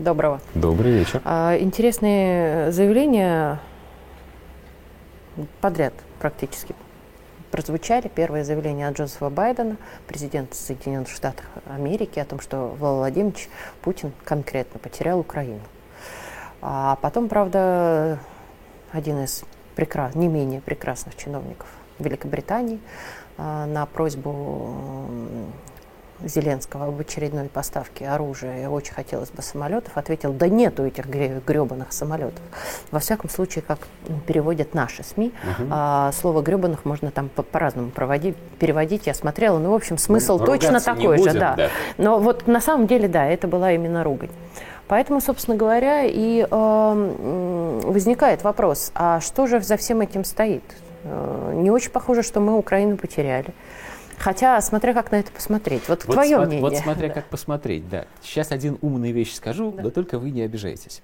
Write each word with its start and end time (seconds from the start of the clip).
Доброго. 0.00 0.40
Добрый 0.54 0.92
вечер. 0.92 1.20
А, 1.26 1.58
интересные 1.58 2.72
заявления 2.72 3.60
подряд 5.60 5.92
практически 6.18 6.74
прозвучали. 7.50 8.08
Первое 8.08 8.42
заявление 8.42 8.88
от 8.88 8.96
Джозефа 8.98 9.28
Байдена, 9.28 9.76
президента 10.06 10.56
Соединенных 10.56 11.10
Штатов 11.10 11.44
Америки, 11.66 12.18
о 12.18 12.24
том, 12.24 12.40
что 12.40 12.74
Владимир 12.78 12.96
Владимирович 12.96 13.50
Путин 13.82 14.12
конкретно 14.24 14.80
потерял 14.80 15.20
Украину. 15.20 15.60
А 16.62 16.96
потом, 17.02 17.28
правда, 17.28 18.20
один 18.92 19.22
из 19.22 19.44
прекрас... 19.74 20.14
не 20.14 20.28
менее 20.28 20.62
прекрасных 20.62 21.14
чиновников 21.14 21.68
Великобритании 21.98 22.80
а, 23.36 23.66
на 23.66 23.84
просьбу 23.84 24.74
Зеленского 26.24 26.86
об 26.86 27.00
очередной 27.00 27.48
поставке 27.48 28.08
оружия 28.08 28.64
и 28.64 28.66
очень 28.66 28.94
хотелось 28.94 29.30
бы 29.30 29.42
самолетов, 29.42 29.96
ответил, 29.96 30.32
да 30.32 30.48
нету 30.48 30.84
этих 30.84 31.06
гребаных 31.06 31.92
самолетов. 31.92 32.42
Во 32.90 32.98
всяком 32.98 33.30
случае, 33.30 33.62
как 33.66 33.78
переводят 34.26 34.74
наши 34.74 35.02
СМИ, 35.02 35.32
угу. 35.42 35.68
а, 35.70 36.12
слово 36.12 36.42
гребаных 36.42 36.84
можно 36.84 37.10
там 37.10 37.28
по- 37.28 37.42
по-разному 37.42 37.90
проводить, 37.90 38.36
переводить, 38.58 39.06
я 39.06 39.14
смотрела, 39.14 39.58
ну, 39.58 39.70
в 39.70 39.74
общем, 39.74 39.98
смысл 39.98 40.38
ну, 40.38 40.46
точно 40.46 40.80
такой 40.80 41.18
будем, 41.18 41.32
же, 41.32 41.38
да. 41.38 41.54
да. 41.56 41.68
Но 41.98 42.18
вот 42.18 42.46
на 42.46 42.60
самом 42.60 42.86
деле, 42.86 43.08
да, 43.08 43.26
это 43.26 43.46
была 43.46 43.72
именно 43.72 44.04
ругань. 44.04 44.30
Поэтому, 44.90 45.20
собственно 45.20 45.56
говоря, 45.56 46.02
и 46.04 46.44
э, 46.50 47.80
возникает 47.84 48.42
вопрос, 48.42 48.90
а 48.96 49.20
что 49.20 49.46
же 49.46 49.60
за 49.60 49.76
всем 49.76 50.00
этим 50.00 50.24
стоит? 50.24 50.64
Э, 51.04 51.52
не 51.54 51.70
очень 51.70 51.90
похоже, 51.90 52.24
что 52.24 52.40
мы 52.40 52.58
Украину 52.58 52.96
потеряли. 52.96 53.54
Хотя, 54.20 54.60
смотря 54.60 54.92
как 54.92 55.10
на 55.12 55.16
это 55.16 55.32
посмотреть. 55.32 55.88
Вот, 55.88 56.04
вот 56.04 56.12
твое 56.12 56.36
смо- 56.36 56.46
мнение. 56.46 56.60
Вот 56.60 56.76
смотря 56.76 57.08
да. 57.08 57.14
как 57.14 57.30
посмотреть, 57.30 57.88
да. 57.88 58.04
Сейчас 58.22 58.52
один 58.52 58.76
умную 58.82 59.14
вещь 59.14 59.32
скажу, 59.32 59.72
да. 59.72 59.84
да 59.84 59.90
только 59.90 60.18
вы 60.18 60.30
не 60.30 60.42
обижайтесь. 60.42 61.00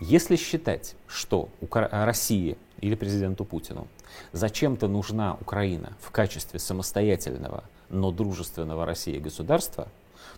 Если 0.00 0.34
считать, 0.34 0.96
что 1.06 1.48
России 1.70 2.58
или 2.80 2.96
президенту 2.96 3.44
Путину 3.44 3.86
зачем-то 4.32 4.88
нужна 4.88 5.36
Украина 5.40 5.92
в 6.00 6.10
качестве 6.10 6.58
самостоятельного, 6.58 7.62
но 7.88 8.10
дружественного 8.10 8.84
России 8.84 9.20
государства, 9.20 9.86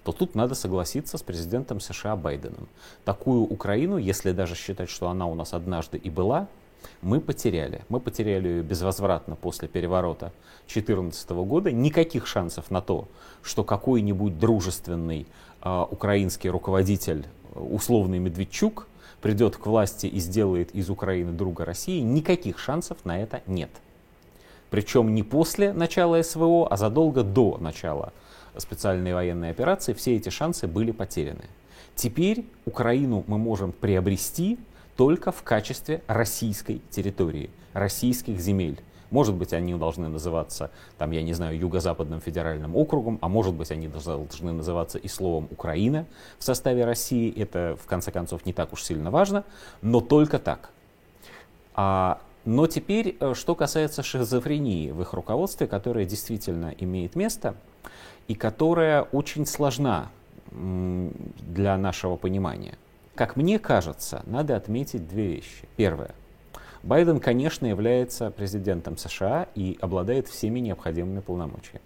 то 0.04 0.12
тут 0.12 0.34
надо 0.34 0.54
согласиться 0.54 1.16
с 1.16 1.22
президентом 1.22 1.80
США 1.80 2.14
Байденом. 2.14 2.68
Такую 3.06 3.40
Украину, 3.40 3.96
если 3.96 4.32
даже 4.32 4.54
считать, 4.54 4.90
что 4.90 5.08
она 5.08 5.26
у 5.26 5.34
нас 5.34 5.54
однажды 5.54 5.96
и 5.96 6.10
была, 6.10 6.46
мы 7.02 7.20
потеряли. 7.20 7.82
Мы 7.88 8.00
потеряли 8.00 8.48
ее 8.48 8.62
безвозвратно 8.62 9.36
после 9.36 9.68
переворота 9.68 10.32
2014 10.66 11.30
года. 11.30 11.72
Никаких 11.72 12.26
шансов 12.26 12.70
на 12.70 12.80
то, 12.80 13.08
что 13.42 13.64
какой-нибудь 13.64 14.38
дружественный 14.38 15.26
э, 15.62 15.84
украинский 15.90 16.50
руководитель, 16.50 17.26
условный 17.54 18.18
Медведчук, 18.18 18.86
придет 19.20 19.56
к 19.56 19.66
власти 19.66 20.06
и 20.06 20.18
сделает 20.18 20.74
из 20.74 20.90
Украины 20.90 21.32
друга 21.32 21.64
России, 21.64 22.00
никаких 22.00 22.58
шансов 22.58 22.98
на 23.04 23.20
это 23.20 23.42
нет. 23.46 23.70
Причем 24.70 25.14
не 25.14 25.22
после 25.22 25.72
начала 25.72 26.22
СВО, 26.22 26.68
а 26.70 26.76
задолго 26.76 27.22
до 27.22 27.58
начала 27.58 28.12
специальной 28.56 29.14
военной 29.14 29.50
операции 29.50 29.92
все 29.92 30.16
эти 30.16 30.28
шансы 30.28 30.66
были 30.66 30.90
потеряны. 30.90 31.44
Теперь 31.94 32.44
Украину 32.64 33.24
мы 33.26 33.38
можем 33.38 33.72
приобрести 33.72 34.58
только 34.98 35.30
в 35.30 35.44
качестве 35.44 36.02
российской 36.08 36.82
территории, 36.90 37.50
российских 37.72 38.40
земель. 38.40 38.80
Может 39.12 39.36
быть, 39.36 39.52
они 39.52 39.72
должны 39.74 40.08
называться, 40.08 40.72
там, 40.98 41.12
я 41.12 41.22
не 41.22 41.34
знаю, 41.34 41.56
Юго-Западным 41.56 42.20
федеральным 42.20 42.74
округом, 42.74 43.18
а 43.22 43.28
может 43.28 43.54
быть, 43.54 43.70
они 43.70 43.86
должны 43.86 44.52
называться 44.52 44.98
и 44.98 45.06
словом 45.06 45.46
Украина 45.52 46.04
в 46.40 46.44
составе 46.44 46.84
России. 46.84 47.32
Это, 47.40 47.78
в 47.80 47.86
конце 47.86 48.10
концов, 48.10 48.44
не 48.44 48.52
так 48.52 48.72
уж 48.72 48.82
сильно 48.82 49.12
важно, 49.12 49.44
но 49.82 50.00
только 50.00 50.40
так. 50.40 50.70
А, 51.76 52.18
но 52.44 52.66
теперь, 52.66 53.16
э, 53.20 53.34
что 53.34 53.54
касается 53.54 54.02
шизофрении 54.02 54.90
в 54.90 55.00
их 55.00 55.12
руководстве, 55.12 55.68
которая 55.68 56.06
действительно 56.06 56.74
имеет 56.76 57.14
место 57.14 57.54
и 58.26 58.34
которая 58.34 59.02
очень 59.02 59.46
сложна 59.46 60.10
для 60.50 61.76
нашего 61.78 62.16
понимания– 62.16 62.76
как 63.18 63.34
мне 63.34 63.58
кажется, 63.58 64.22
надо 64.26 64.54
отметить 64.54 65.08
две 65.08 65.26
вещи. 65.26 65.68
Первое. 65.74 66.14
Байден, 66.84 67.18
конечно, 67.18 67.66
является 67.66 68.30
президентом 68.30 68.96
США 68.96 69.48
и 69.56 69.76
обладает 69.80 70.28
всеми 70.28 70.60
необходимыми 70.60 71.18
полномочиями. 71.18 71.82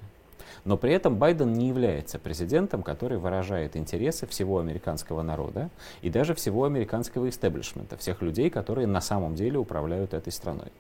Но 0.66 0.76
при 0.76 0.92
этом 0.92 1.16
Байден 1.16 1.54
не 1.54 1.68
является 1.68 2.18
президентом, 2.18 2.82
который 2.82 3.16
выражает 3.16 3.78
интересы 3.78 4.26
всего 4.26 4.58
американского 4.58 5.22
народа 5.22 5.70
и 6.02 6.10
даже 6.10 6.34
всего 6.34 6.64
американского 6.64 7.30
истеблишмента, 7.30 7.96
всех 7.96 8.20
людей, 8.20 8.50
которые 8.50 8.86
на 8.86 9.00
самом 9.00 9.34
деле 9.34 9.56
управляют 9.56 10.12
этой 10.12 10.34
страной. 10.34 10.70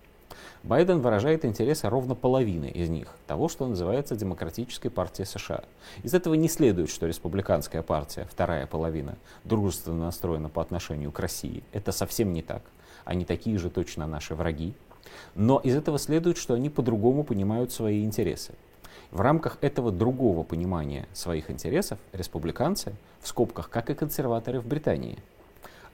Байден 0.62 1.00
выражает 1.00 1.44
интересы 1.44 1.88
ровно 1.88 2.14
половины 2.14 2.66
из 2.66 2.88
них, 2.88 3.08
того, 3.26 3.48
что 3.48 3.66
называется 3.66 4.16
Демократической 4.16 4.88
партией 4.88 5.26
США. 5.26 5.64
Из 6.02 6.14
этого 6.14 6.34
не 6.34 6.48
следует, 6.48 6.90
что 6.90 7.06
республиканская 7.06 7.82
партия, 7.82 8.26
вторая 8.30 8.66
половина, 8.66 9.16
дружественно 9.44 10.04
настроена 10.04 10.48
по 10.48 10.62
отношению 10.62 11.12
к 11.12 11.18
России. 11.18 11.62
Это 11.72 11.92
совсем 11.92 12.32
не 12.32 12.42
так. 12.42 12.62
Они 13.04 13.24
такие 13.24 13.58
же 13.58 13.70
точно 13.70 14.06
наши 14.06 14.34
враги. 14.34 14.74
Но 15.34 15.58
из 15.58 15.76
этого 15.76 15.98
следует, 15.98 16.36
что 16.36 16.54
они 16.54 16.70
по-другому 16.70 17.24
понимают 17.24 17.72
свои 17.72 18.04
интересы. 18.04 18.54
В 19.10 19.20
рамках 19.20 19.58
этого 19.60 19.90
другого 19.92 20.42
понимания 20.42 21.06
своих 21.12 21.50
интересов 21.50 21.98
республиканцы, 22.12 22.94
в 23.20 23.28
скобках, 23.28 23.68
как 23.68 23.90
и 23.90 23.94
консерваторы 23.94 24.60
в 24.60 24.66
Британии– 24.66 25.18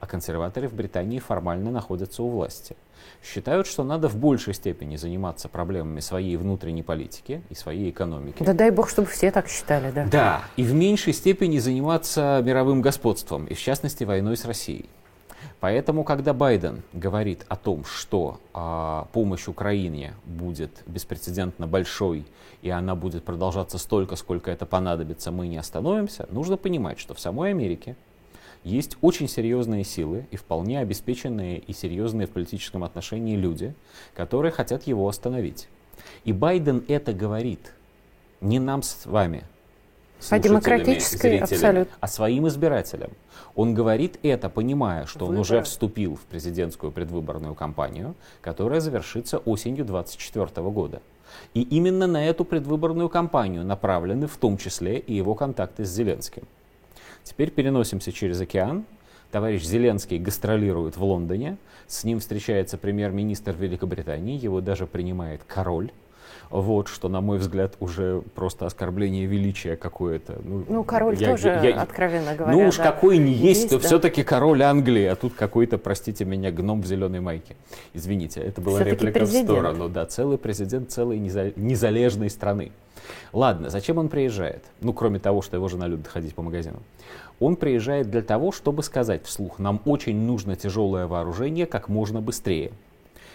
а 0.00 0.06
консерваторы 0.06 0.68
в 0.68 0.74
Британии 0.74 1.18
формально 1.18 1.70
находятся 1.70 2.22
у 2.22 2.28
власти. 2.28 2.76
Считают, 3.22 3.66
что 3.66 3.84
надо 3.84 4.08
в 4.08 4.16
большей 4.16 4.54
степени 4.54 4.96
заниматься 4.96 5.48
проблемами 5.48 6.00
своей 6.00 6.36
внутренней 6.36 6.82
политики 6.82 7.42
и 7.50 7.54
своей 7.54 7.90
экономики. 7.90 8.42
Да 8.42 8.52
дай 8.52 8.70
бог, 8.70 8.88
чтобы 8.88 9.08
все 9.08 9.30
так 9.30 9.48
считали, 9.48 9.90
да. 9.90 10.06
Да, 10.06 10.42
и 10.56 10.62
в 10.62 10.72
меньшей 10.74 11.12
степени 11.12 11.58
заниматься 11.58 12.42
мировым 12.44 12.80
господством, 12.80 13.46
и 13.46 13.54
в 13.54 13.60
частности 13.60 14.04
войной 14.04 14.36
с 14.36 14.44
Россией. 14.44 14.88
Поэтому, 15.60 16.04
когда 16.04 16.32
Байден 16.32 16.82
говорит 16.92 17.44
о 17.48 17.56
том, 17.56 17.84
что 17.84 18.38
а, 18.54 19.08
помощь 19.12 19.48
Украине 19.48 20.14
будет 20.24 20.70
беспрецедентно 20.86 21.66
большой, 21.66 22.24
и 22.62 22.70
она 22.70 22.94
будет 22.94 23.24
продолжаться 23.24 23.78
столько, 23.78 24.14
сколько 24.14 24.50
это 24.50 24.66
понадобится, 24.66 25.32
мы 25.32 25.48
не 25.48 25.56
остановимся, 25.56 26.28
нужно 26.30 26.56
понимать, 26.56 27.00
что 27.00 27.14
в 27.14 27.20
самой 27.20 27.50
Америке 27.50 27.96
есть 28.64 28.96
очень 29.00 29.28
серьезные 29.28 29.84
силы 29.84 30.26
и 30.30 30.36
вполне 30.36 30.80
обеспеченные 30.80 31.58
и 31.58 31.72
серьезные 31.72 32.26
в 32.26 32.30
политическом 32.30 32.84
отношении 32.84 33.36
люди, 33.36 33.74
которые 34.14 34.52
хотят 34.52 34.86
его 34.86 35.08
остановить. 35.08 35.68
И 36.24 36.32
Байден 36.32 36.84
это 36.88 37.12
говорит 37.12 37.72
не 38.40 38.58
нам 38.58 38.82
с 38.82 39.06
вами, 39.06 39.44
а 40.30 40.38
демократической, 40.38 41.38
абсолютно. 41.38 41.94
а 42.00 42.08
своим 42.08 42.48
избирателям. 42.48 43.12
Он 43.54 43.72
говорит 43.74 44.18
это, 44.22 44.48
понимая, 44.48 45.06
что 45.06 45.20
Выбор. 45.20 45.34
он 45.34 45.40
уже 45.40 45.62
вступил 45.62 46.16
в 46.16 46.22
президентскую 46.22 46.90
предвыборную 46.90 47.54
кампанию, 47.54 48.14
которая 48.40 48.80
завершится 48.80 49.38
осенью 49.38 49.84
2024 49.84 50.70
года. 50.70 51.02
И 51.54 51.62
именно 51.62 52.06
на 52.06 52.26
эту 52.26 52.44
предвыборную 52.44 53.08
кампанию 53.08 53.64
направлены 53.64 54.26
в 54.26 54.36
том 54.38 54.56
числе 54.56 54.98
и 54.98 55.14
его 55.14 55.34
контакты 55.34 55.84
с 55.84 55.90
Зеленским. 55.90 56.44
Теперь 57.24 57.50
переносимся 57.50 58.12
через 58.12 58.40
океан. 58.40 58.84
Товарищ 59.30 59.62
Зеленский 59.62 60.18
гастролирует 60.18 60.96
в 60.96 61.04
Лондоне. 61.04 61.58
С 61.86 62.04
ним 62.04 62.20
встречается 62.20 62.78
премьер-министр 62.78 63.52
Великобритании. 63.52 64.38
Его 64.38 64.60
даже 64.60 64.86
принимает 64.86 65.42
король. 65.46 65.90
Вот, 66.50 66.88
что, 66.88 67.08
на 67.08 67.20
мой 67.20 67.38
взгляд, 67.38 67.74
уже 67.80 68.22
просто 68.34 68.66
оскорбление 68.66 69.26
величия 69.26 69.76
какое-то. 69.76 70.38
Ну, 70.42 70.64
ну 70.68 70.84
король 70.84 71.16
я, 71.16 71.30
тоже, 71.30 71.60
я, 71.62 71.82
откровенно 71.82 72.34
говоря. 72.34 72.56
Ну 72.56 72.68
уж 72.68 72.78
да. 72.78 72.84
какой 72.84 73.18
не 73.18 73.32
есть, 73.32 73.60
есть 73.60 73.70
то 73.70 73.78
да. 73.78 73.86
все-таки 73.86 74.22
король 74.22 74.62
Англии, 74.62 75.04
а 75.04 75.16
тут 75.16 75.34
какой-то, 75.34 75.76
простите 75.78 76.24
меня, 76.24 76.50
гном 76.50 76.82
в 76.82 76.86
зеленой 76.86 77.20
майке. 77.20 77.56
Извините, 77.92 78.40
это 78.40 78.60
была 78.60 78.82
реплика 78.82 79.20
президент. 79.20 79.48
в 79.48 79.52
сторону. 79.52 79.88
Да, 79.88 80.06
целый 80.06 80.38
президент 80.38 80.90
целой 80.90 81.18
незалежной 81.18 82.30
страны. 82.30 82.72
Ладно, 83.32 83.70
зачем 83.70 83.98
он 83.98 84.08
приезжает? 84.08 84.64
Ну, 84.80 84.92
кроме 84.92 85.18
того, 85.18 85.42
что 85.42 85.56
его 85.56 85.68
жена 85.68 85.86
любит 85.86 86.08
ходить 86.08 86.34
по 86.34 86.42
магазинам. 86.42 86.82
Он 87.40 87.56
приезжает 87.56 88.10
для 88.10 88.22
того, 88.22 88.52
чтобы 88.52 88.82
сказать 88.82 89.24
вслух, 89.24 89.58
нам 89.58 89.80
очень 89.84 90.16
нужно 90.16 90.56
тяжелое 90.56 91.06
вооружение 91.06 91.66
как 91.66 91.88
можно 91.88 92.20
быстрее. 92.20 92.72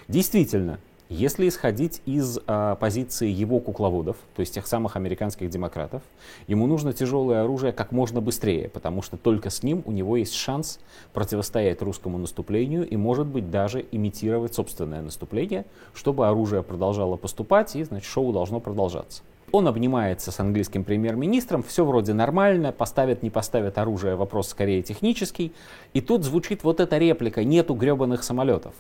Действительно, 0.08 0.80
если 1.14 1.48
исходить 1.48 2.02
из 2.06 2.40
а, 2.48 2.76
позиции 2.76 3.30
его 3.30 3.60
кукловодов, 3.60 4.18
то 4.36 4.40
есть 4.40 4.56
тех 4.56 4.66
самых 4.66 4.96
американских 4.96 5.50
демократов, 5.50 6.02
ему 6.48 6.66
нужно 6.66 6.92
тяжелое 6.92 7.44
оружие 7.44 7.72
как 7.72 7.92
можно 7.92 8.20
быстрее, 8.20 8.68
потому 8.70 9.04
что 9.04 9.16
только 9.16 9.52
с 9.52 9.62
ним 9.62 9.84
у 9.86 9.92
него 9.92 10.18
есть 10.18 10.34
шанс 10.34 10.80
противостоять 11.14 11.82
русскому 11.84 12.18
наступлению 12.18 12.88
и, 12.88 12.96
может 12.98 13.28
быть, 13.28 13.52
даже 13.52 13.86
имитировать 13.92 14.56
собственное 14.56 15.02
наступление, 15.02 15.66
чтобы 15.94 16.28
оружие 16.28 16.64
продолжало 16.64 17.16
поступать 17.16 17.76
и, 17.76 17.84
значит, 17.84 18.10
шоу 18.10 18.34
должно 18.34 18.60
продолжаться. 18.60 19.22
он 19.52 19.68
обнимается 19.68 20.32
с 20.32 20.40
английским 20.40 20.84
премьер-министром, 20.84 21.62
все 21.62 21.86
вроде 21.86 22.14
нормально, 22.14 22.72
поставят, 22.72 23.22
не 23.22 23.30
поставят 23.30 23.78
оружие, 23.78 24.16
вопрос 24.16 24.48
скорее 24.48 24.82
технический. 24.82 25.54
И 25.94 26.02
тут 26.02 26.24
звучит 26.24 26.64
вот 26.64 26.80
эта 26.80 26.98
реплика 26.98 27.44
«нету 27.44 27.76
гребаных 27.76 28.24
самолетов». 28.24 28.74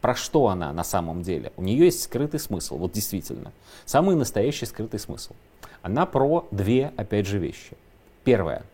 Про 0.00 0.14
что 0.14 0.48
она 0.48 0.72
на 0.72 0.84
самом 0.84 1.22
деле? 1.22 1.52
У 1.56 1.62
нее 1.62 1.86
есть 1.86 2.02
скрытый 2.02 2.40
смысл, 2.40 2.78
вот 2.78 2.92
действительно. 2.92 3.52
Самый 3.84 4.16
настоящий 4.16 4.66
скрытый 4.66 4.98
смысл. 4.98 5.34
Она 5.82 6.06
про 6.06 6.46
две, 6.50 6.92
опять 6.96 7.26
же, 7.26 7.38
вещи. 7.38 7.76
Первое. 8.24 8.64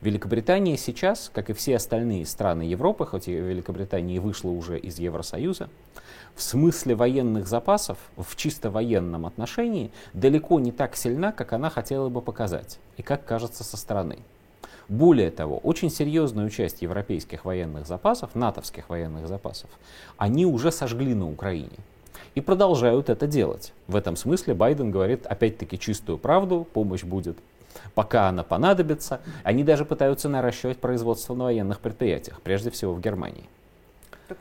Великобритания 0.00 0.78
сейчас, 0.78 1.30
как 1.32 1.50
и 1.50 1.52
все 1.52 1.76
остальные 1.76 2.24
страны 2.24 2.62
Европы, 2.62 3.04
хоть 3.04 3.28
и 3.28 3.32
Великобритания 3.32 4.18
вышла 4.18 4.48
уже 4.48 4.78
из 4.78 4.98
Евросоюза, 4.98 5.68
в 6.34 6.42
смысле 6.42 6.94
военных 6.94 7.46
запасов, 7.46 7.98
в 8.16 8.34
чисто 8.34 8.70
военном 8.70 9.26
отношении, 9.26 9.90
далеко 10.14 10.58
не 10.58 10.72
так 10.72 10.96
сильна, 10.96 11.32
как 11.32 11.52
она 11.52 11.68
хотела 11.68 12.08
бы 12.08 12.22
показать 12.22 12.78
и 12.96 13.02
как 13.02 13.26
кажется 13.26 13.62
со 13.62 13.76
стороны. 13.76 14.20
Более 14.90 15.30
того, 15.30 15.58
очень 15.58 15.88
серьезную 15.88 16.50
часть 16.50 16.82
европейских 16.82 17.44
военных 17.44 17.86
запасов, 17.86 18.34
натовских 18.34 18.88
военных 18.88 19.28
запасов, 19.28 19.70
они 20.16 20.44
уже 20.44 20.72
сожгли 20.72 21.14
на 21.14 21.30
Украине. 21.30 21.78
И 22.34 22.40
продолжают 22.40 23.08
это 23.08 23.28
делать. 23.28 23.72
В 23.86 23.94
этом 23.94 24.16
смысле 24.16 24.54
Байден 24.54 24.90
говорит 24.90 25.26
опять-таки 25.26 25.78
чистую 25.78 26.18
правду, 26.18 26.66
помощь 26.72 27.04
будет 27.04 27.38
пока 27.94 28.28
она 28.28 28.42
понадобится. 28.42 29.20
Они 29.44 29.62
даже 29.62 29.84
пытаются 29.84 30.28
наращивать 30.28 30.78
производство 30.78 31.34
на 31.34 31.44
военных 31.44 31.78
предприятиях, 31.78 32.40
прежде 32.42 32.70
всего 32.70 32.92
в 32.92 33.00
Германии. 33.00 33.48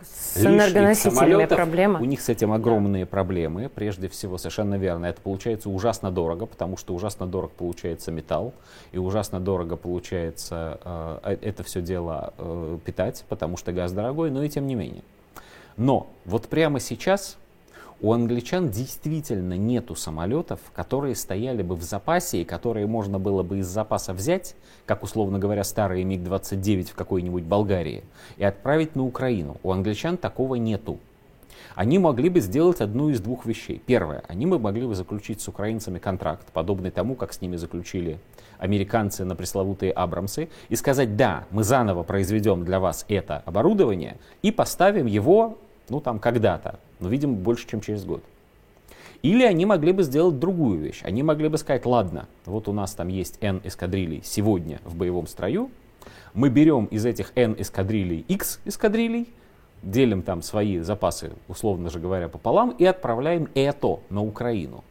С 0.03 0.45
энергоносителями 0.45 1.45
проблема. 1.45 1.99
У 1.99 2.05
них 2.05 2.21
с 2.21 2.29
этим 2.29 2.51
огромные 2.51 3.05
да. 3.05 3.09
проблемы. 3.09 3.69
Прежде 3.69 4.07
всего, 4.07 4.37
совершенно 4.37 4.75
верно, 4.75 5.05
это 5.07 5.21
получается 5.21 5.69
ужасно 5.69 6.11
дорого, 6.11 6.45
потому 6.45 6.77
что 6.77 6.93
ужасно 6.93 7.27
дорого 7.27 7.53
получается 7.57 8.11
металл, 8.11 8.53
и 8.91 8.97
ужасно 8.97 9.39
дорого 9.39 9.75
получается 9.75 10.79
э, 10.83 11.19
э 11.23 11.37
это 11.41 11.63
все 11.63 11.81
дело 11.81 12.33
э, 12.37 12.77
питать, 12.85 13.25
потому 13.29 13.57
что 13.57 13.71
газ 13.71 13.91
дорогой, 13.91 14.31
но 14.31 14.43
и 14.43 14.49
тем 14.49 14.67
не 14.67 14.75
менее. 14.75 15.03
Но 15.77 16.07
вот 16.25 16.47
прямо 16.47 16.79
сейчас 16.79 17.37
у 18.01 18.13
англичан 18.13 18.69
действительно 18.69 19.57
нету 19.57 19.95
самолетов, 19.95 20.59
которые 20.73 21.15
стояли 21.15 21.61
бы 21.61 21.75
в 21.75 21.83
запасе 21.83 22.41
и 22.41 22.45
которые 22.45 22.87
можно 22.87 23.19
было 23.19 23.43
бы 23.43 23.59
из 23.59 23.67
запаса 23.67 24.13
взять, 24.13 24.55
как 24.85 25.03
условно 25.03 25.37
говоря 25.37 25.63
старые 25.63 26.05
МиГ-29 26.05 26.91
в 26.91 26.95
какой-нибудь 26.95 27.43
Болгарии, 27.43 28.03
и 28.37 28.43
отправить 28.43 28.95
на 28.95 29.03
Украину. 29.03 29.57
У 29.63 29.71
англичан 29.71 30.17
такого 30.17 30.55
нету. 30.55 30.97
Они 31.75 31.99
могли 31.99 32.29
бы 32.29 32.39
сделать 32.39 32.81
одну 32.81 33.09
из 33.09 33.19
двух 33.19 33.45
вещей. 33.45 33.81
Первое, 33.85 34.23
они 34.27 34.45
бы 34.45 34.59
могли 34.59 34.87
бы 34.87 34.95
заключить 34.95 35.41
с 35.41 35.47
украинцами 35.47 35.99
контракт, 35.99 36.47
подобный 36.53 36.91
тому, 36.91 37.15
как 37.15 37.33
с 37.33 37.41
ними 37.41 37.57
заключили 37.57 38.19
американцы 38.57 39.23
на 39.25 39.35
пресловутые 39.35 39.91
Абрамсы, 39.91 40.49
и 40.69 40.75
сказать, 40.75 41.15
да, 41.15 41.45
мы 41.51 41.63
заново 41.63 42.03
произведем 42.03 42.65
для 42.65 42.79
вас 42.79 43.05
это 43.07 43.43
оборудование 43.45 44.17
и 44.41 44.51
поставим 44.51 45.05
его, 45.05 45.57
ну 45.89 46.01
там 46.01 46.19
когда-то, 46.19 46.79
но, 46.99 47.09
видимо, 47.09 47.33
больше, 47.33 47.67
чем 47.67 47.81
через 47.81 48.05
год. 48.05 48.23
Или 49.21 49.43
они 49.43 49.65
могли 49.65 49.91
бы 49.91 50.03
сделать 50.03 50.39
другую 50.39 50.79
вещь. 50.79 51.01
Они 51.03 51.23
могли 51.23 51.49
бы 51.49 51.57
сказать, 51.57 51.85
ладно, 51.85 52.27
вот 52.45 52.67
у 52.67 52.73
нас 52.73 52.93
там 52.93 53.09
есть 53.09 53.37
N 53.41 53.61
эскадрилей 53.63 54.21
сегодня 54.23 54.79
в 54.85 54.95
боевом 54.95 55.27
строю, 55.27 55.69
мы 56.33 56.49
берем 56.49 56.85
из 56.85 57.05
этих 57.05 57.31
N 57.35 57.55
эскадрилей 57.57 58.23
X 58.27 58.61
эскадрилей, 58.65 59.27
делим 59.83 60.21
там 60.21 60.41
свои 60.41 60.79
запасы, 60.79 61.33
условно 61.47 61.89
же 61.89 61.99
говоря, 61.99 62.29
пополам, 62.29 62.71
и 62.71 62.85
отправляем 62.85 63.49
это 63.55 63.99
на 64.09 64.23
Украину. 64.23 64.83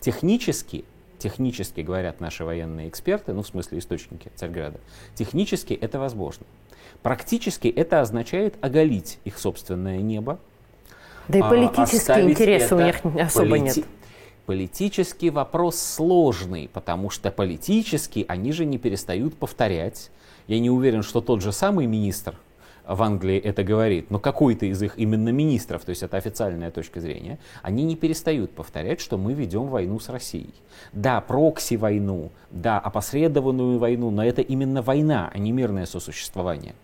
Технически, 0.00 0.84
технически 1.18 1.80
говорят 1.80 2.20
наши 2.20 2.44
военные 2.44 2.88
эксперты, 2.88 3.32
ну 3.32 3.42
в 3.42 3.46
смысле 3.46 3.78
источники 3.78 4.30
Царьграда, 4.34 4.78
технически 5.14 5.72
это 5.74 5.98
возможно. 5.98 6.44
Практически 7.02 7.68
это 7.68 8.00
означает 8.00 8.56
оголить 8.62 9.18
их 9.24 9.38
собственное 9.38 9.98
небо, 9.98 10.38
да 11.28 11.38
и 11.38 11.42
а, 11.42 11.48
политические 11.48 12.30
интересы 12.30 12.74
у 12.74 12.80
них 12.80 12.96
особо 13.20 13.50
полити... 13.50 13.80
нет. 13.80 13.88
Политический 14.46 15.30
вопрос 15.30 15.78
сложный, 15.78 16.68
потому 16.72 17.08
что 17.08 17.30
политически 17.30 18.26
они 18.28 18.52
же 18.52 18.66
не 18.66 18.76
перестают 18.76 19.36
повторять. 19.36 20.10
Я 20.46 20.60
не 20.60 20.68
уверен, 20.68 21.02
что 21.02 21.22
тот 21.22 21.42
же 21.42 21.50
самый 21.50 21.86
министр 21.86 22.34
в 22.86 23.02
Англии 23.02 23.38
это 23.38 23.64
говорит, 23.64 24.10
но 24.10 24.18
какой-то 24.18 24.66
из 24.66 24.82
их 24.82 24.98
именно 24.98 25.30
министров, 25.30 25.84
то 25.84 25.90
есть 25.90 26.02
это 26.02 26.18
официальная 26.18 26.70
точка 26.70 27.00
зрения, 27.00 27.38
они 27.62 27.84
не 27.84 27.96
перестают 27.96 28.50
повторять, 28.50 29.00
что 29.00 29.16
мы 29.16 29.32
ведем 29.32 29.68
войну 29.68 29.98
с 29.98 30.10
Россией. 30.10 30.52
Да, 30.92 31.22
прокси-войну, 31.22 32.30
да, 32.50 32.78
опосредованную 32.78 33.78
войну, 33.78 34.10
но 34.10 34.24
это 34.24 34.42
именно 34.42 34.82
война, 34.82 35.30
а 35.32 35.38
не 35.38 35.52
мирное 35.52 35.86
сосуществование. 35.86 36.74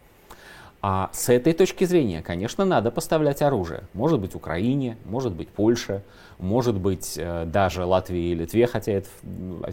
А 0.82 1.10
с 1.12 1.28
этой 1.28 1.52
точки 1.52 1.84
зрения, 1.84 2.22
конечно, 2.22 2.64
надо 2.64 2.90
поставлять 2.90 3.42
оружие. 3.42 3.84
Может 3.92 4.18
быть 4.18 4.34
Украине, 4.34 4.96
может 5.04 5.34
быть 5.34 5.48
Польше, 5.48 6.02
может 6.38 6.78
быть 6.78 7.18
э, 7.18 7.44
даже 7.44 7.84
Латвии 7.84 8.30
и 8.30 8.34
Литве, 8.34 8.66
хотя 8.66 8.92
это 8.92 9.08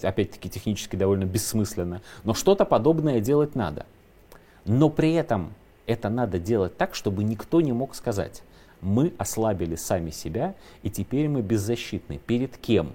опять-таки 0.04 0.50
технически 0.50 0.98
довольно 0.98 1.24
бессмысленно. 1.24 2.02
Но 2.26 2.34
что-то 2.34 2.66
подобное 2.66 3.22
делать 3.22 3.56
надо. 3.56 3.86
Но 4.66 4.90
при 4.90 5.14
этом 5.14 5.54
это 5.86 6.10
надо 6.10 6.40
делать 6.40 6.76
так, 6.76 6.94
чтобы 6.94 7.24
никто 7.24 7.62
не 7.62 7.72
мог 7.72 7.96
сказать, 7.96 8.44
мы 8.82 9.14
ослабили 9.18 9.76
сами 9.76 10.10
себя, 10.10 10.56
и 10.84 10.90
теперь 10.90 11.30
мы 11.30 11.42
беззащитны. 11.42 12.20
Перед 12.20 12.58
кем? 12.58 12.94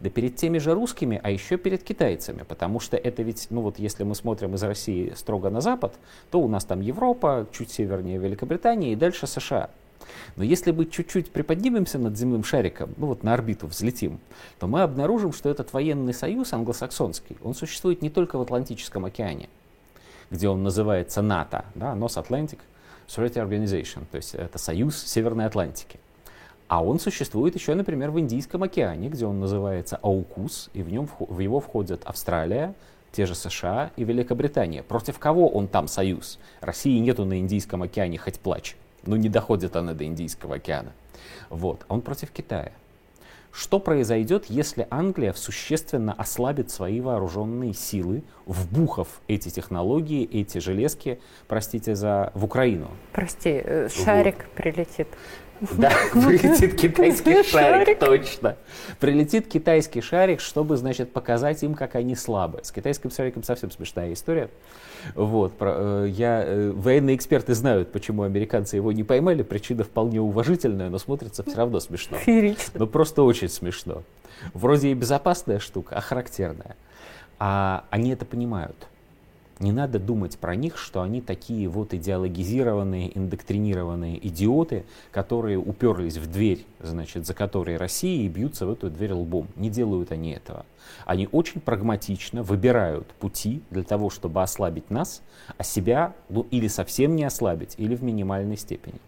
Да 0.00 0.08
перед 0.08 0.36
теми 0.36 0.58
же 0.58 0.72
русскими, 0.72 1.20
а 1.22 1.30
еще 1.30 1.58
перед 1.58 1.82
китайцами, 1.82 2.42
потому 2.48 2.80
что 2.80 2.96
это 2.96 3.22
ведь, 3.22 3.48
ну 3.50 3.60
вот 3.60 3.78
если 3.78 4.02
мы 4.02 4.14
смотрим 4.14 4.54
из 4.54 4.62
России 4.62 5.12
строго 5.14 5.50
на 5.50 5.60
запад, 5.60 5.94
то 6.30 6.40
у 6.40 6.48
нас 6.48 6.64
там 6.64 6.80
Европа, 6.80 7.46
чуть 7.52 7.70
севернее 7.70 8.18
Великобритания 8.18 8.92
и 8.92 8.96
дальше 8.96 9.26
США. 9.26 9.68
Но 10.36 10.44
если 10.44 10.70
мы 10.70 10.86
чуть-чуть 10.86 11.30
приподнимемся 11.30 11.98
над 11.98 12.16
земным 12.16 12.44
шариком, 12.44 12.94
ну 12.96 13.08
вот 13.08 13.22
на 13.22 13.34
орбиту 13.34 13.66
взлетим, 13.66 14.20
то 14.58 14.66
мы 14.66 14.80
обнаружим, 14.80 15.34
что 15.34 15.50
этот 15.50 15.72
военный 15.74 16.14
союз 16.14 16.54
англосаксонский, 16.54 17.36
он 17.42 17.54
существует 17.54 18.00
не 18.00 18.08
только 18.08 18.38
в 18.38 18.42
Атлантическом 18.42 19.04
океане, 19.04 19.50
где 20.30 20.48
он 20.48 20.62
называется 20.62 21.20
НАТО, 21.20 21.66
да, 21.74 21.94
North 21.94 22.16
Atlantic 22.16 22.58
Treaty 23.06 23.34
Organization, 23.34 24.04
то 24.10 24.16
есть 24.16 24.34
это 24.34 24.58
союз 24.58 24.96
Северной 24.96 25.44
Атлантики. 25.44 25.98
А 26.70 26.84
он 26.84 27.00
существует 27.00 27.56
еще, 27.56 27.74
например, 27.74 28.12
в 28.12 28.20
Индийском 28.20 28.62
океане, 28.62 29.08
где 29.08 29.26
он 29.26 29.40
называется 29.40 29.96
АУКУС, 29.96 30.70
и 30.72 30.84
в, 30.84 30.92
нем, 30.92 31.08
в 31.18 31.40
его 31.40 31.58
входят 31.58 32.04
Австралия, 32.04 32.76
те 33.10 33.26
же 33.26 33.34
США 33.34 33.90
и 33.96 34.04
Великобритания. 34.04 34.84
Против 34.84 35.18
кого 35.18 35.48
он 35.48 35.66
там 35.66 35.88
союз? 35.88 36.38
России 36.60 36.96
нету 37.00 37.24
на 37.24 37.40
Индийском 37.40 37.82
океане, 37.82 38.18
хоть 38.18 38.38
плачь. 38.38 38.76
Но 39.04 39.16
не 39.16 39.28
доходит 39.28 39.74
она 39.74 39.94
до 39.94 40.04
Индийского 40.04 40.54
океана. 40.54 40.92
Вот. 41.48 41.84
А 41.88 41.94
он 41.94 42.02
против 42.02 42.30
Китая. 42.30 42.70
Что 43.50 43.80
произойдет, 43.80 44.44
если 44.46 44.86
Англия 44.90 45.32
существенно 45.32 46.12
ослабит 46.12 46.70
свои 46.70 47.00
вооруженные 47.00 47.74
силы, 47.74 48.22
вбухав 48.46 49.08
эти 49.26 49.48
технологии, 49.48 50.24
эти 50.24 50.58
железки, 50.58 51.18
простите 51.48 51.96
за, 51.96 52.30
в 52.34 52.44
Украину? 52.44 52.92
Прости, 53.12 53.60
э, 53.64 53.88
шарик 53.88 54.36
вот. 54.36 54.50
прилетит. 54.52 55.08
Да, 55.60 55.90
прилетит 56.12 56.76
китайский 56.76 57.42
шарик, 57.42 57.98
точно. 57.98 58.56
Прилетит 58.98 59.46
китайский 59.46 60.00
шарик, 60.00 60.40
чтобы, 60.40 60.76
значит, 60.76 61.12
показать 61.12 61.62
им, 61.62 61.74
как 61.74 61.94
они 61.94 62.16
слабы. 62.16 62.60
С 62.62 62.72
китайским 62.72 63.10
шариком 63.10 63.42
совсем 63.42 63.70
смешная 63.70 64.12
история. 64.12 64.48
Вот, 65.14 65.52
про, 65.52 66.04
э, 66.04 66.08
я, 66.08 66.42
э, 66.44 66.70
военные 66.70 67.16
эксперты 67.16 67.54
знают, 67.54 67.92
почему 67.92 68.22
американцы 68.22 68.76
его 68.76 68.92
не 68.92 69.04
поймали. 69.04 69.42
Причина 69.42 69.84
вполне 69.84 70.20
уважительная, 70.20 70.88
но 70.88 70.98
смотрится 70.98 71.42
все 71.42 71.56
равно 71.56 71.80
смешно. 71.80 72.16
Феерично. 72.18 72.80
Ну, 72.80 72.86
просто 72.86 73.22
очень 73.22 73.48
смешно. 73.48 74.02
Вроде 74.54 74.88
и 74.88 74.94
безопасная 74.94 75.58
штука, 75.58 75.96
а 75.96 76.00
характерная. 76.00 76.76
А 77.38 77.84
они 77.90 78.10
это 78.10 78.24
понимают. 78.24 78.76
Не 79.60 79.72
надо 79.72 79.98
думать 79.98 80.38
про 80.38 80.56
них, 80.56 80.78
что 80.78 81.02
они 81.02 81.20
такие 81.20 81.68
вот 81.68 81.92
идеологизированные, 81.92 83.16
индоктринированные 83.16 84.26
идиоты, 84.26 84.86
которые 85.12 85.58
уперлись 85.58 86.16
в 86.16 86.32
дверь, 86.32 86.64
значит, 86.80 87.26
за 87.26 87.34
которой 87.34 87.76
Россия 87.76 88.24
и 88.24 88.28
бьются 88.28 88.64
в 88.64 88.72
эту 88.72 88.88
дверь 88.88 89.12
лбом. 89.12 89.48
Не 89.56 89.68
делают 89.68 90.12
они 90.12 90.30
этого. 90.30 90.64
Они 91.04 91.28
очень 91.30 91.60
прагматично 91.60 92.42
выбирают 92.42 93.06
пути 93.08 93.60
для 93.70 93.82
того, 93.82 94.08
чтобы 94.08 94.42
ослабить 94.42 94.88
нас, 94.88 95.20
а 95.58 95.62
себя 95.62 96.14
ну, 96.30 96.46
или 96.50 96.66
совсем 96.66 97.14
не 97.14 97.24
ослабить, 97.24 97.74
или 97.76 97.94
в 97.94 98.02
минимальной 98.02 98.56
степени. 98.56 98.98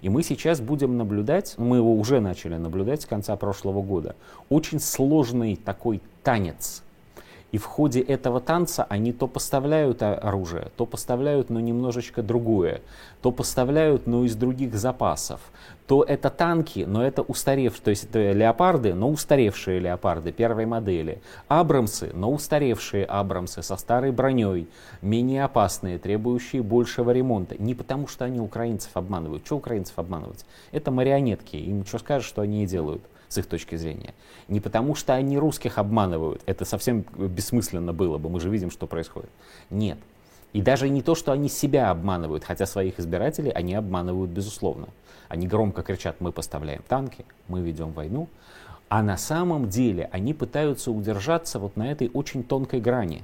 И 0.00 0.08
мы 0.08 0.24
сейчас 0.24 0.60
будем 0.60 0.96
наблюдать, 0.96 1.54
ну, 1.58 1.64
мы 1.64 1.76
его 1.76 1.94
уже 1.94 2.18
начали 2.18 2.56
наблюдать 2.56 3.02
с 3.02 3.06
конца 3.06 3.36
прошлого 3.36 3.82
года, 3.82 4.16
очень 4.48 4.80
сложный 4.80 5.54
такой 5.54 6.02
танец 6.24 6.82
И 7.52 7.58
в 7.58 7.64
ходе 7.64 8.00
этого 8.00 8.40
танца 8.40 8.84
они 8.88 9.12
то 9.12 9.28
поставляют 9.28 10.02
оружие, 10.02 10.68
то 10.76 10.84
поставляют, 10.84 11.48
но 11.48 11.60
немножечко 11.60 12.22
другое, 12.22 12.82
то 13.22 13.30
поставляют, 13.30 14.06
но 14.06 14.24
из 14.24 14.34
других 14.34 14.74
запасов, 14.74 15.40
то 15.86 16.02
это 16.02 16.28
танки, 16.28 16.84
но 16.86 17.06
это 17.06 17.22
устаревшие, 17.22 17.84
то 17.84 17.90
есть 17.90 18.04
это 18.04 18.32
леопарды, 18.32 18.94
но 18.94 19.08
устаревшие 19.08 19.78
леопарды 19.78 20.32
первой 20.32 20.66
модели, 20.66 21.22
абрамсы, 21.46 22.10
но 22.12 22.32
устаревшие 22.32 23.04
абрамсы 23.04 23.62
со 23.62 23.76
старой 23.76 24.10
броней, 24.10 24.68
менее 25.00 25.44
опасные, 25.44 25.98
требующие 25.98 26.62
большего 26.62 27.12
ремонта. 27.12 27.54
Не 27.62 27.74
потому, 27.74 28.08
что 28.08 28.24
они 28.24 28.40
украинцев 28.40 28.90
обманывают. 28.94 29.46
Что 29.46 29.56
украинцев 29.56 29.98
обманывать? 29.98 30.44
Это 30.72 30.90
марионетки, 30.90 31.56
им 31.56 31.86
что 31.86 31.98
скажешь, 31.98 32.28
что 32.28 32.42
они 32.42 32.64
и 32.64 32.66
делают 32.66 33.02
с 33.28 33.38
их 33.38 33.46
точки 33.46 33.76
зрения. 33.76 34.14
Не 34.48 34.60
потому, 34.60 34.94
что 34.94 35.14
они 35.14 35.38
русских 35.38 35.78
обманывают, 35.78 36.42
это 36.46 36.64
совсем 36.64 37.04
бессмысленно 37.16 37.92
было 37.92 38.18
бы, 38.18 38.28
мы 38.28 38.40
же 38.40 38.50
видим, 38.50 38.70
что 38.70 38.86
происходит. 38.86 39.30
Нет. 39.70 39.98
И 40.52 40.62
даже 40.62 40.88
не 40.88 41.02
то, 41.02 41.14
что 41.14 41.32
они 41.32 41.48
себя 41.48 41.90
обманывают, 41.90 42.44
хотя 42.44 42.66
своих 42.66 42.98
избирателей 42.98 43.50
они 43.50 43.74
обманывают 43.74 44.30
безусловно. 44.30 44.88
Они 45.28 45.46
громко 45.46 45.82
кричат, 45.82 46.20
мы 46.20 46.32
поставляем 46.32 46.82
танки, 46.88 47.24
мы 47.48 47.60
ведем 47.60 47.92
войну, 47.92 48.28
а 48.88 49.02
на 49.02 49.16
самом 49.16 49.68
деле 49.68 50.08
они 50.12 50.32
пытаются 50.32 50.92
удержаться 50.92 51.58
вот 51.58 51.76
на 51.76 51.90
этой 51.90 52.10
очень 52.14 52.44
тонкой 52.44 52.80
грани, 52.80 53.22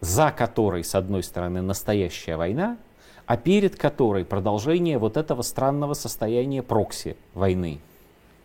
за 0.00 0.30
которой, 0.30 0.82
с 0.82 0.94
одной 0.94 1.22
стороны, 1.22 1.60
настоящая 1.60 2.36
война, 2.36 2.78
а 3.26 3.36
перед 3.36 3.76
которой 3.76 4.24
продолжение 4.24 4.98
вот 4.98 5.16
этого 5.16 5.42
странного 5.42 5.94
состояния 5.94 6.62
прокси 6.62 7.16
войны. 7.34 7.80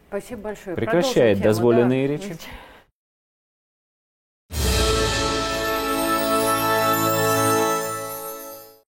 Спасибо 0.10 0.42
большое. 0.42 0.76
Прекращает 0.76 1.40
дозволенные 1.40 2.08
да. 2.08 2.14
речи. 2.14 2.36